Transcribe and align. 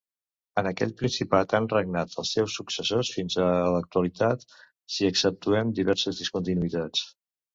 En 0.59 0.67
aquell 0.67 0.93
principat 1.01 1.51
han 1.57 1.67
regnat 1.73 2.15
els 2.23 2.31
seus 2.37 2.55
successors 2.61 3.11
fins 3.17 3.37
a 3.47 3.51
l'actualitat, 3.75 4.47
si 4.95 5.09
exceptuem 5.11 5.75
diverses 5.81 6.23
discontinuïtats. 6.23 7.05